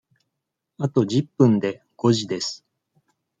[0.79, 2.65] あと十分で五時です。